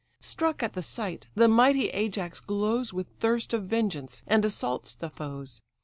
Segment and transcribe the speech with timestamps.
[0.23, 5.11] Struck at the sight, the mighty Ajax glows With thirst of vengeance, and assaults the
[5.11, 5.61] foes.